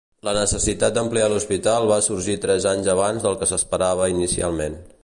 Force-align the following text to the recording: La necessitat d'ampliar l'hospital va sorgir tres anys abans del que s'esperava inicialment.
La 0.27 0.31
necessitat 0.35 0.95
d'ampliar 0.95 1.27
l'hospital 1.33 1.85
va 1.93 1.99
sorgir 2.07 2.39
tres 2.47 2.67
anys 2.73 2.91
abans 2.95 3.29
del 3.29 3.39
que 3.43 3.51
s'esperava 3.53 4.11
inicialment. 4.17 4.85